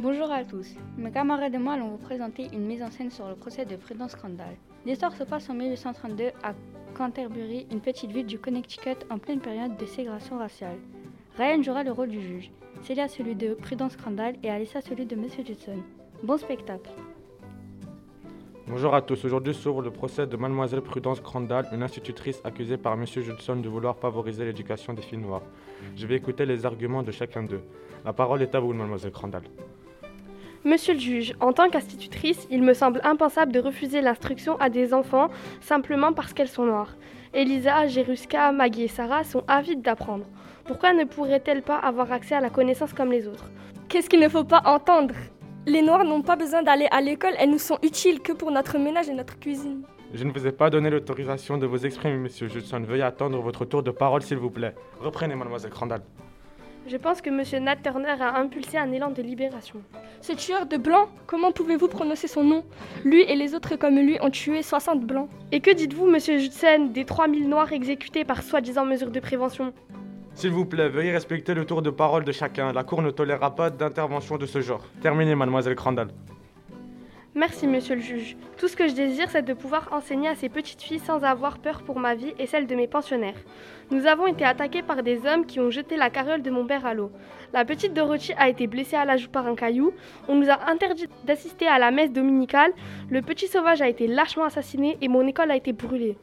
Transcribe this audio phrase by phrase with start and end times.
[0.00, 0.76] Bonjour à tous.
[0.96, 3.74] Mes camarades et moi allons vous présenter une mise en scène sur le procès de
[3.74, 4.54] Prudence Crandall.
[4.86, 6.54] L'histoire se passe en 1832 à
[6.96, 10.76] Canterbury, une petite ville du Connecticut en pleine période de ségrégation raciale.
[11.36, 12.52] Ryan jouera le rôle du juge,
[12.82, 15.82] Célia celui de Prudence Crandall et Alyssa celui de Monsieur Judson.
[16.22, 16.90] Bon spectacle.
[18.68, 19.24] Bonjour à tous.
[19.24, 23.68] Aujourd'hui s'ouvre le procès de Mademoiselle Prudence Crandall, une institutrice accusée par Monsieur Judson de
[23.68, 25.42] vouloir favoriser l'éducation des filles noires.
[25.96, 27.62] Je vais écouter les arguments de chacun d'eux.
[28.04, 29.42] La parole est à vous, Mademoiselle Crandall.
[30.64, 34.92] Monsieur le juge, en tant qu'institutrice, il me semble impensable de refuser l'instruction à des
[34.92, 35.28] enfants
[35.60, 36.96] simplement parce qu'elles sont noires.
[37.32, 40.26] Elisa, Jeruska, Maggie et Sarah sont avides d'apprendre.
[40.64, 43.50] Pourquoi ne pourraient-elles pas avoir accès à la connaissance comme les autres?
[43.88, 45.14] Qu'est-ce qu'il ne faut pas entendre?
[45.66, 48.78] Les Noirs n'ont pas besoin d'aller à l'école, elles nous sont utiles que pour notre
[48.78, 49.82] ménage et notre cuisine.
[50.12, 52.80] Je ne vous ai pas donné l'autorisation de vous exprimer, Monsieur Judson.
[52.80, 54.74] Veuillez attendre votre tour de parole, s'il vous plaît.
[55.00, 56.00] Reprenez, Mademoiselle Crandall.
[56.90, 59.82] Je pense que Monsieur Nat Turner a impulsé un élan de libération.
[60.22, 62.64] Ce tueur de blancs, comment pouvez-vous prononcer son nom?
[63.04, 65.28] Lui et les autres comme lui ont tué 60 blancs.
[65.52, 69.74] Et que dites-vous, Monsieur Judson, des 3000 noirs exécutés par soi-disant mesures de prévention?
[70.32, 72.72] S'il vous plaît, veuillez respecter le tour de parole de chacun.
[72.72, 74.86] La Cour ne tolérera pas d'intervention de ce genre.
[75.02, 76.08] Terminez, Mademoiselle Crandall.
[77.38, 78.36] Merci, monsieur le juge.
[78.56, 81.58] Tout ce que je désire, c'est de pouvoir enseigner à ces petites filles sans avoir
[81.58, 83.38] peur pour ma vie et celle de mes pensionnaires.
[83.92, 86.84] Nous avons été attaqués par des hommes qui ont jeté la carriole de mon père
[86.84, 87.12] à l'eau.
[87.52, 89.92] La petite Dorothy a été blessée à la joue par un caillou.
[90.26, 92.72] On nous a interdit d'assister à la messe dominicale.
[93.08, 96.18] Le petit sauvage a été lâchement assassiné et mon école a été brûlée.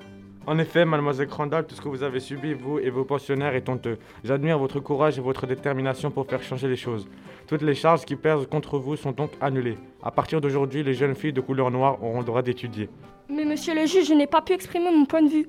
[0.48, 3.68] En effet, mademoiselle Crandall, tout ce que vous avez subi, vous et vos pensionnaires, est
[3.68, 3.98] honteux.
[4.24, 7.08] J'admire votre courage et votre détermination pour faire changer les choses.
[7.48, 9.78] Toutes les charges qui pèsent contre vous sont donc annulées.
[10.04, 12.90] À partir d'aujourd'hui, les jeunes filles de couleur noire auront le droit d'étudier.
[13.28, 15.48] Mais monsieur le juge, je n'ai pas pu exprimer mon point de vue.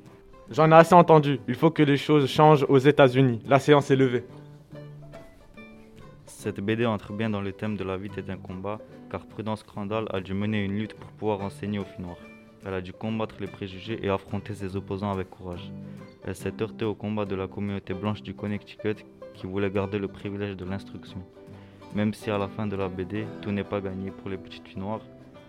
[0.50, 1.40] J'en ai assez entendu.
[1.46, 3.40] Il faut que les choses changent aux États-Unis.
[3.46, 4.24] La séance est levée.
[6.24, 8.78] Cette BD entre bien dans le thème de la vie d'un combat,
[9.10, 12.35] car Prudence Crandall a dû mener une lutte pour pouvoir enseigner aux filles noires.
[12.64, 15.70] Elle a dû combattre les préjugés et affronter ses opposants avec courage.
[16.24, 20.08] Elle s'est heurtée au combat de la communauté blanche du Connecticut qui voulait garder le
[20.08, 21.22] privilège de l'instruction.
[21.94, 24.66] Même si à la fin de la BD, tout n'est pas gagné pour les petites
[24.66, 25.02] filles noires,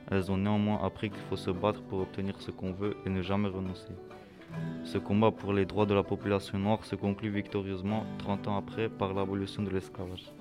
[0.09, 3.22] elles ont néanmoins appris qu'il faut se battre pour obtenir ce qu'on veut et ne
[3.22, 3.94] jamais renoncer.
[4.84, 8.88] Ce combat pour les droits de la population noire se conclut victorieusement 30 ans après
[8.90, 10.31] par l'abolition de l'esclavage.